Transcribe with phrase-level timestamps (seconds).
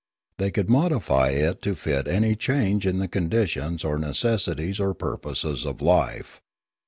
[0.39, 4.95] They could modify it to fit any change in the conditions or neces sities or
[4.95, 6.41] purposes of life.